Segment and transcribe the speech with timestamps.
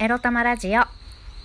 [0.00, 0.82] エロ玉ラジオ。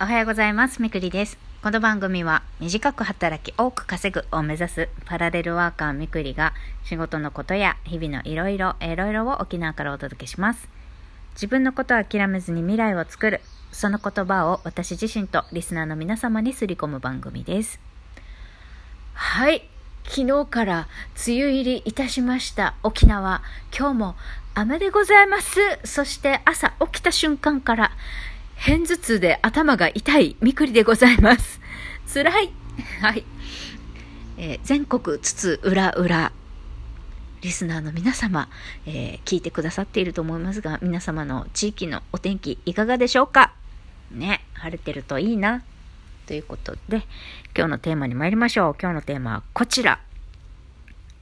[0.00, 0.80] おはようございます。
[0.80, 1.38] みくりです。
[1.62, 10.66] この番組は短く働き多く稼ぐを目指すパラレルワーカーみくりが仕事のことや日々のいろいろいろいろを沖縄からお届けします。
[11.34, 13.42] 自分のことを諦めずに未来を作る。
[13.70, 17.78] その言葉を私自身とリスナーの皆様にすり込む番組です。
[19.12, 19.68] はい。
[20.04, 20.88] 昨日から
[21.26, 23.42] 梅雨入りいたしました沖縄。
[23.78, 24.14] 今日も
[24.54, 25.60] 雨でございます。
[25.84, 27.90] そして朝起きた瞬間から
[28.64, 31.60] 片頭痛で頭が痛いみくりでございます。
[32.12, 32.52] 辛い。
[33.00, 33.24] はい。
[34.36, 36.32] えー全国津々浦々
[37.40, 38.48] リスナーの皆様、
[38.86, 43.52] えー聞いてくださっていると思いますが、皆様の地域のお天気いかがでしょうか？
[44.10, 45.62] ね、晴れてるといいな。
[46.26, 47.06] ということで、
[47.56, 48.76] 今日のテーマに参りましょう。
[48.80, 50.00] 今日のテーマはこちら。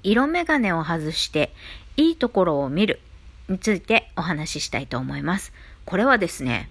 [0.02, 1.52] 色眼鏡を外して
[1.96, 3.00] いいところを見る
[3.48, 5.52] についてお話ししたいと思います。
[5.84, 6.68] これはですね、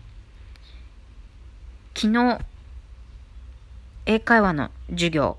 [1.98, 2.40] 昨日、
[4.06, 5.38] 英会話の授業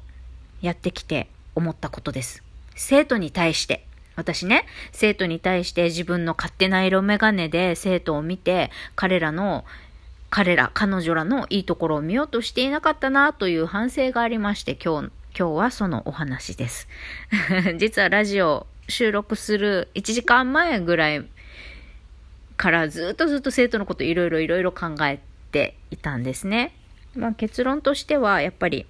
[0.63, 2.43] やってきて思ったことです。
[2.75, 9.67] 生徒に対して、私ね、生徒に対して自分の勝手な色眼鏡で生徒を見て、彼らの、
[10.31, 16.89] 彼ら、彼女らのいいところを見ようとしていなかったなという反省がありまして、今日、今日はそのお話です。
[17.77, 21.27] 実はラジオ収録する1時間前ぐらい
[22.57, 25.21] からずっとずっと生徒のこといろいろいろいろ考え
[25.57, 26.75] ていたんですね。
[27.15, 28.85] まあ結論としてはやっぱり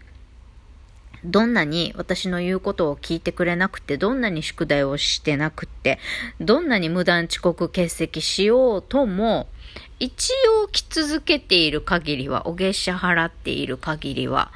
[1.25, 5.99] どんなに私の言うことを聞いてくれなくて、どんなに宿題をしてなくて、
[6.41, 9.49] どんなに無断遅刻欠席しようとも、
[9.99, 14.53] 一応来続けている限りは、お月謝払っている限りは、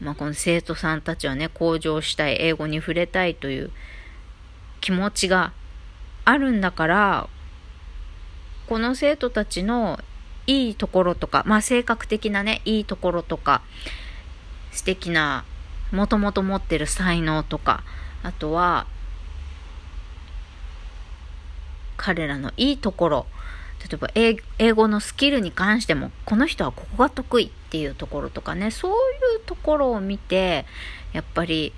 [0.00, 3.70] まあこの生徒さんたちはね、向上したい、英語に触れたいという
[4.80, 5.52] 気持ちが
[6.24, 7.28] あるんだから、
[8.66, 9.98] この生徒たちの
[10.48, 13.62] いいところとか、まあ性格的なね、いいところとか、
[14.72, 15.44] 素敵な、
[15.92, 17.84] もともと持ってる才能とか、
[18.22, 18.86] あとは、
[21.96, 23.26] 彼らのいいところ、
[23.80, 24.10] 例えば
[24.58, 28.94] 英語のスキルに関しても、この人はここが得意っていうところとかね、そうい
[29.36, 30.64] うところを見て、
[31.12, 31.74] やっぱり、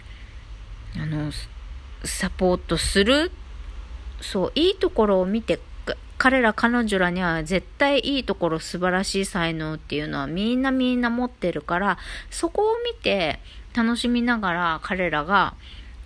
[0.96, 1.32] あの、
[2.04, 3.32] サポートする、
[4.20, 5.58] そう、いいところを見て、
[6.20, 11.96] 彼ら彼女らには絶対いいところ素晴らしい才能っていうのはみんなみんな持ってるから
[12.30, 13.40] そこを見て
[13.74, 15.54] 楽しみながら彼らが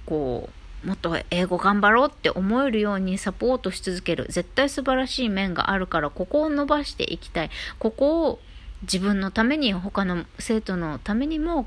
[0.07, 0.51] こ
[0.85, 4.27] うもっと英語頑張ろうって思えるようにサポートし続ける。
[4.29, 7.51] 絶対素晴らしい面があるからここを伸ばしていきたい。
[7.81, 8.39] ここを
[8.83, 11.67] 自分のために他の生徒のためにも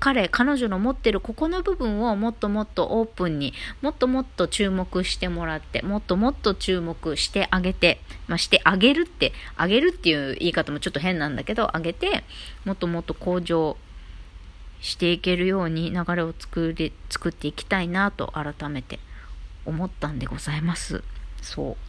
[0.00, 12.24] 彼、彼女の持ってるここの部分をもっともっとオープンにもっともっと注目してもらってもっともっと注目してあげて、まあ、してあげるってあげるっていう言い方もちょっと変なんだけどあげて
[12.64, 13.76] もっともっと向上
[14.80, 19.00] していけるように流れを作り作っていきたいなと改めて
[19.66, 21.02] 思ったんでございます。
[21.42, 21.87] そう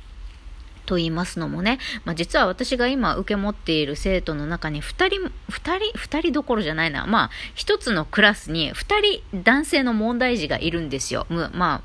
[0.90, 7.06] と言いますのもね、まあ、実は私が今受け持っている生徒の中に2人、2人、2人どころじゃないな。
[7.06, 11.28] まあ、1つのクラスに2人男性の問題児がいるんですよ。
[11.30, 11.82] まあ、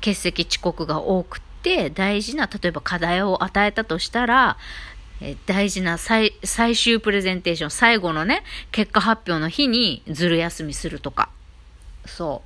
[0.00, 4.56] 欠席遅刻が多くて、大事な、例えば課題を与えたとしたら、
[5.20, 8.42] え大事な最最終プレゼンテーション、最後のね、
[8.72, 11.28] 結果発表の日にずる休みするとか。
[12.06, 12.42] そ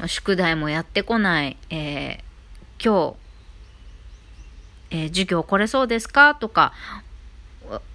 [0.00, 0.08] う。
[0.08, 1.56] 宿題もやってこない。
[1.70, 2.26] えー
[2.78, 3.25] 今日、
[4.90, 6.34] えー授業来れそうですか？
[6.34, 6.72] とか、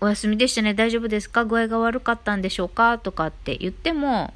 [0.02, 1.46] おお休みでしたね、大丈夫ですか？
[1.46, 2.98] 具合が悪かったんでしょうか？
[2.98, 4.34] とかって言っても、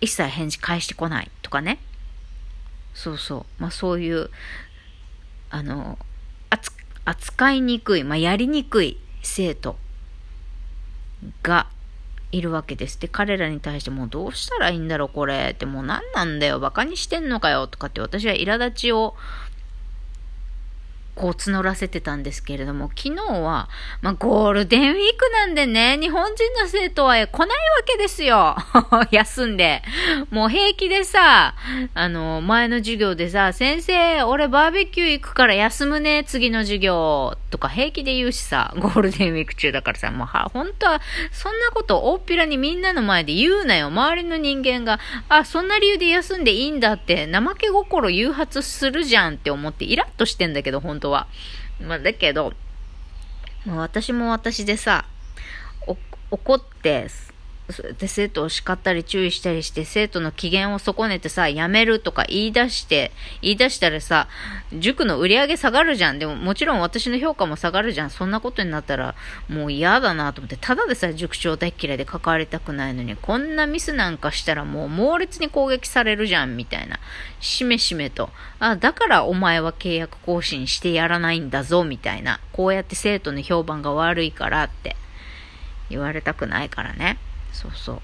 [0.00, 1.78] 一切返事返してこないとかね。
[2.94, 3.62] そうそう。
[3.62, 4.30] まあそういう、
[5.50, 5.98] あの、
[7.04, 9.76] 扱いにくい、まあやりにくい生徒
[11.42, 11.66] が
[12.30, 13.00] いるわけです。
[13.00, 15.52] で、彼らに対してもうどうしたらいいんだろうこれ。
[15.54, 16.60] ってもう何なんだよ。
[16.60, 17.66] バカにしてんのかよ。
[17.66, 19.16] とかって私は苛立ちを
[21.18, 23.68] こう募らせてたんですけれども、昨日は、
[24.00, 28.56] まあ、ゴールデンウィークなんでね、日本人の生徒は来ないわけですよ。
[29.10, 29.82] 休んで。
[30.30, 31.56] もう平気でさ、
[31.94, 37.36] あの、前の授業でさ、先生、俺バーベキュー行くから休むね、次の授業。
[37.50, 41.00] とか平気で言うしさ、 ゴールデンウィーク中だからさ、もうは、本当は、
[41.32, 43.86] そんなこと大っぴらにみんなの前で言うなよ。
[43.86, 51.26] 周りの人間が、あ、そんな理由で休んでいいんだって、怠け心誘発するじゃんって思ってイラッとしてんだけど、本当は。
[51.80, 52.54] まあ、だけど、
[53.64, 55.04] も私も私でさ、
[56.30, 57.08] 怒って、
[57.98, 63.12] で生徒を叱ったり注意したりして生徒の機嫌を損ねてさ、やめるとか言い出して、
[63.42, 64.26] 言い出したらさ、
[64.72, 66.18] 塾の売り上げ下がるじゃん。
[66.18, 68.10] でももちろん私の評価も下がるじゃん。
[68.10, 69.14] そんなことになったら
[69.50, 76.98] もう嫌だなと思って、ただでさ塾長大嫌いで関わりたくないのに、こんなミスなんかしたらもう猛烈に攻撃されるじゃん、みたいな。
[77.40, 78.30] しめしめと。
[78.60, 82.40] あ、だからお前は契約更新してやらないんだぞ、みたいな。
[82.52, 84.96] こうやって生徒の評判が悪いからって
[85.90, 87.18] 言われたくないからね。
[87.58, 88.00] そうそう。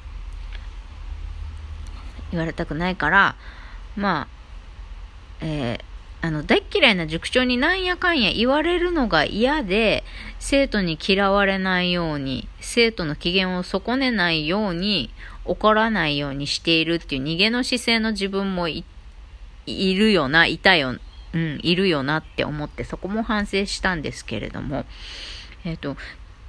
[2.33, 3.37] 言われたくないから、
[3.97, 4.29] まあ、
[5.41, 10.03] えー、あの、大嫌いな塾長になんやかんや言われるのが嫌で、
[10.41, 15.11] 生徒に嫌われないように、生徒の機嫌を損ねないように、
[15.45, 18.85] 怒らないようにしているっていう逃げの姿勢の自分もい
[19.67, 20.97] るよな、いたよ、
[21.35, 24.85] うん、いるよなって思って、そこも反省したんですけれども、
[25.65, 25.97] えっ、ー、と、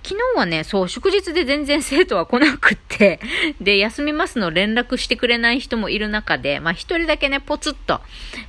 [0.06, 3.20] 昨日はね、そう、祝日で全然生徒は来なくって、
[3.60, 8.02] で、休みますの連絡してくれない人もいる中で、まあ一人だけね、ポツッと、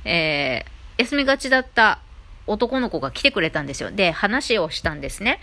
[0.05, 1.99] えー、休みがちだった
[2.45, 3.89] 男の子が来てくれたんですよ。
[3.89, 5.39] で、話をしたんですね。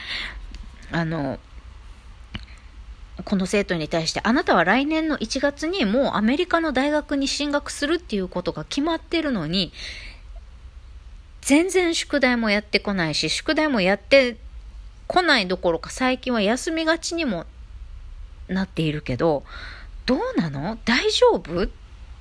[0.92, 1.40] あの、
[3.24, 9.72] この生徒に対して、あなたは来年の1月にもうアメリカの大学に進学するっていうことが決まってるのに、
[11.40, 14.36] 全然宿題もやってこないし、宿題もやって
[15.14, 17.46] 来ないどころか最近は休みがちにも
[18.48, 19.44] なっているけど、
[20.06, 20.76] どうなの？
[20.84, 21.62] 大丈夫？
[21.62, 21.68] っ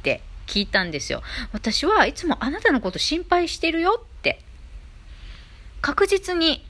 [0.03, 1.23] て聞いたんですよ。
[1.53, 4.39] 私はいつもあなたのこと心配してるよって。
[5.81, 6.63] 確実に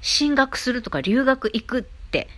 [0.00, 2.28] 進学するとか留学行くって、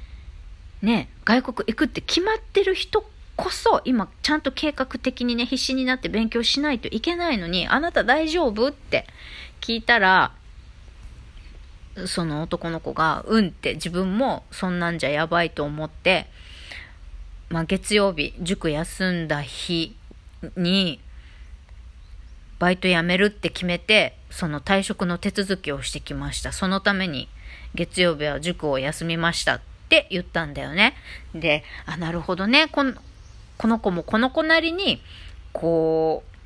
[0.83, 8.67] ね、外国行くって決まってる人こそ今ちゃんと計画的にね必死になって勉強しないといけないのにあなた大丈夫？
[8.67, 9.07] って
[9.61, 10.33] 聞いたら
[12.07, 16.27] その男の子が、うんって自分もそんなんじゃやばいと思って、
[17.51, 19.97] まあ、月曜日、塾休んだ日
[20.57, 21.01] に、
[22.59, 26.53] バイト辞めるって決めて、その退職の手続きをしてきました。
[26.53, 27.29] そのために、
[27.75, 30.95] 月曜日は塾を休みましたって言ったんだよね。
[31.35, 32.69] で、あ、なるほどね。
[32.69, 32.95] この
[33.59, 35.03] この子もこの子なりに、
[35.53, 36.37] こう、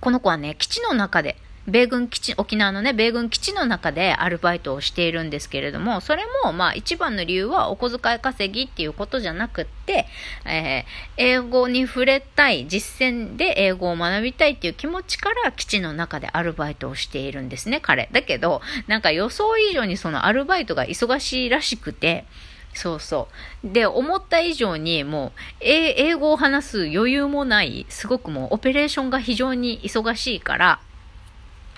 [0.00, 1.36] この子はね、基地の中で、
[1.68, 10.06] 米軍基地、沖縄のね、米軍基地の中でアルバイトをしているんですけれども、それも、まあ、一番の理由はお小遣い稼ぎっていうことじゃなくって、
[10.46, 18.08] えー、英語に触れたい、実践で英語を学びたいっていう気持ちから基地の中でアルバイトをしているんですね、彼。
[18.12, 22.24] だけど、なんか予想以上にそのアルバイトが忙しいらしくて、
[22.72, 23.28] そうそ
[23.64, 23.68] う。
[23.72, 30.80] で、思った以上にもう、英語を話す余裕もない、すごくもうオペレーションが非常に忙しいから、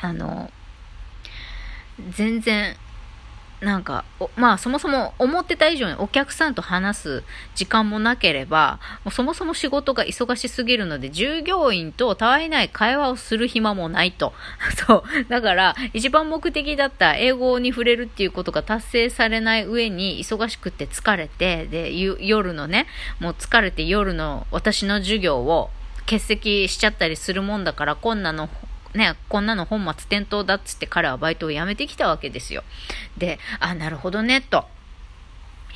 [0.00, 0.50] あの、
[2.10, 2.76] 全然、
[3.60, 4.06] なんか、
[4.36, 7.24] まあそもそも思ってた以上にお客さんと話す
[7.54, 14.32] 時間もなければ、もうそもそも仕事が忙しすぎるので、従業員とたわいない会話をする暇もないと。
[14.86, 15.24] そう。
[15.28, 22.86] だから、一番目的だった英語に触れるっていうことが達成されない上に、忙しくて疲れて、で、夜のね、
[23.18, 25.68] もう疲れて夜の私の授業を
[26.06, 28.48] 欠席しちゃったりするもんだから、こんなの
[28.94, 32.64] ね、こんなの本末転倒だっつって彼はバイトを辞めてきたわけですよ。
[33.18, 34.64] で、あ、なるほどね、と。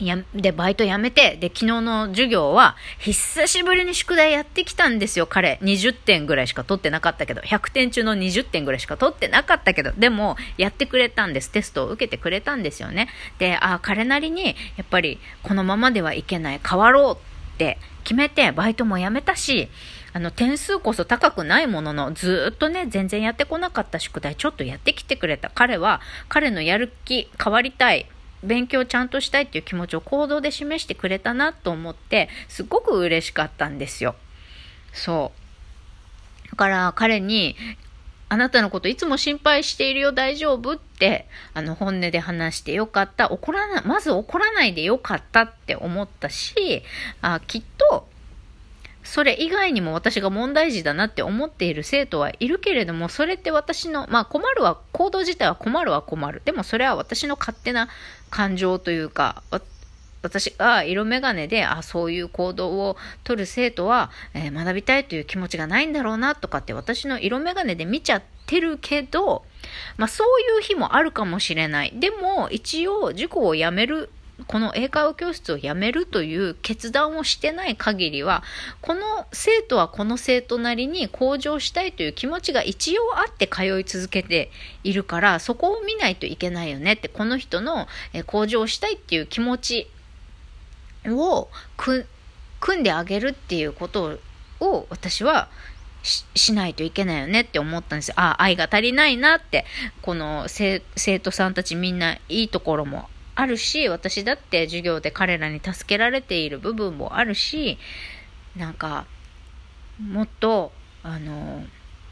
[0.01, 5.59] や、で、バイト辞めて、で、昨日の授業は、久しぶりに宿題やってきたんですよ、彼。
[5.63, 11.51] 20点ぐらいしか取ってなかったけど、100点中の20点ぐらいしか取ってなかったけど、でも、やってくれたんです。
[11.51, 13.09] テストを受けてくれたんですよね。
[13.39, 19.69] で、あ、彼なりに、やっぱり、このままではいけない、変わろうって決めて、バイトも辞めたし、
[20.15, 25.51] あの、点数こそ高くないものの、ずっとね、全然やってこなかった宿題、ちょっとやってきてくれた。
[25.53, 28.06] 彼は、彼のやる気、変わりたい、
[28.44, 34.15] 勉強ちゃんとしたいっていう気持ちを行動で示してくれたなと思って、すごく嬉しかったんですよ。
[34.93, 35.33] そ
[36.47, 36.51] う。
[36.53, 37.56] だから彼に、
[38.29, 43.33] あなたのこといつも心配しているよ、大丈夫って、あの、本音で話してよかった。
[43.33, 46.85] 怒らな、まず怒らないでよかったって思ったし、
[47.21, 48.09] あきっと、
[49.05, 56.43] それ以外にも私が問題児だなって思っている生徒はいるけれども、それって私の、まあ困るは、行動自体は困るは困る。
[56.44, 57.89] でもそれは私の勝手な
[58.31, 59.43] 感情というか、
[60.23, 69.44] 私が色眼鏡で、あ、そういう行動を取る生徒は、えー、学びたいという気持ちがないんだろうなとかって私の色眼鏡で見ちゃってるけど、
[69.99, 71.93] まあそういう日もあるかもしれない。
[71.94, 74.08] でも一応塾を辞める
[74.48, 78.43] この英会話教室を辞めるという決断をしてない限りは、
[78.81, 84.50] この生徒はこの生徒なりに向上したいという気持ちが一応あって通い続けて
[84.82, 87.86] いるから、そこを見ないといけないよねって、この人の
[88.26, 89.88] 向上したいっていう気持ち
[91.06, 94.19] を組んであげるっていうこと
[94.58, 95.48] を私は
[96.03, 98.14] しないといけないよねって思ったんですよ。
[98.19, 99.64] あ、愛が足りないなって、
[100.03, 100.81] この生
[101.20, 107.79] 徒さんたちみんないいところもあるし、私だって授業で彼らに助けられている部分もあるし、
[108.56, 109.06] なんか、
[110.00, 110.72] もっと、
[111.03, 111.64] あの、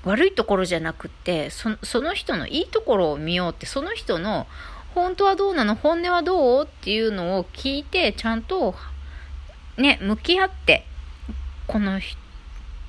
[0.05, 4.49] 悪いところじゃなくってその人のいいところを見ようってその人の
[4.97, 5.77] 本当はどうなの？
[5.77, 6.65] 本音はどう？
[6.65, 8.75] っていうのを聞いてちゃんと
[9.77, 10.85] ね向き合って
[11.69, 12.01] この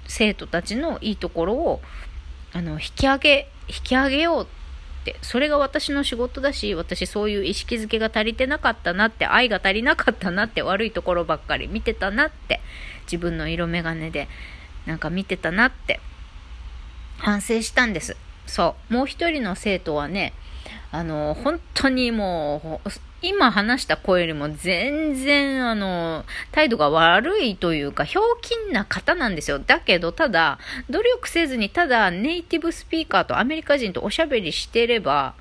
[0.08, 1.82] 生徒たちのいいところを
[2.52, 4.63] あの引き上げ引き上げようって
[5.22, 12.62] それが私の仕事だし私そういう意識づけが足りてなかったなって愛が足りなかったなって悪いところばっかり見てたなって
[13.06, 14.28] 自分の色眼鏡で
[14.86, 16.00] なんか見てたなって
[17.18, 18.18] 反省したんです。
[18.46, 18.94] そう。
[18.94, 20.34] もう一人の生徒はね、
[20.92, 22.90] あの、本当にもう、
[23.24, 29.60] 今話した声よりも全然、あの、態度が悪いというか、ひょうきんな方なんですよ。
[29.60, 35.36] だけど、ただ、努力せずに、ただ、ネイティブスピーカーとアメリカ人とおしゃべりしてれば、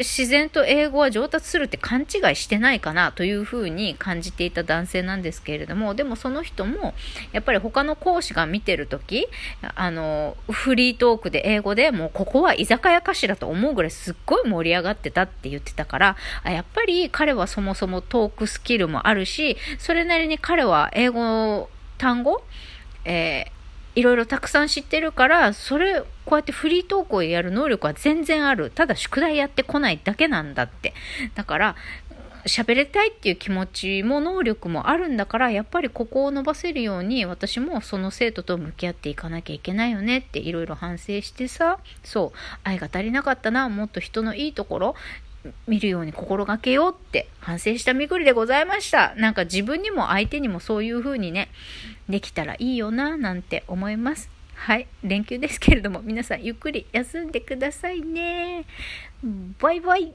[0.00, 6.94] 自然と英語は上達するって勘違いしてないかなというふうに感じていた男性なんですけれども、でもその人も、
[7.32, 9.28] やっぱり他の講師が見てるとき、
[9.74, 22.42] あの、フリートークで英語でもうここは居酒屋かしらと思うぐらいすっごい盛り上がってたって言ってたから、やっぱり彼はそもそもトークスキルもあるし、それなりに彼は英語、単語、
[23.04, 23.59] えー
[24.00, 28.70] いろいろたくさん知ってるから、それ、こうやってフリートークをやる能力は全然ある。
[28.70, 30.94] ただ宿題やってこないだけなんだって。
[31.34, 31.76] だから、
[32.46, 44.94] 喋りたいっていう気持ちも能力もあるんだから、やっぱりここを伸ばせるように、私もその生徒と向き合っていかなきゃいけないよねっていろいろ反省してさ、そう、愛が足りなかったな、もっと人のいいところ、
[45.66, 49.14] 見るように心がけようって反省したみくりでございました。
[49.16, 51.48] なんか自分にも相手にもそういう風にね、
[52.10, 54.28] できたらいいよな、なんて思います。
[54.54, 54.86] はい。
[55.02, 58.66] 連休ですけれども、皆さんゆっくり休んでくださいね。
[59.58, 60.12] バイバイ。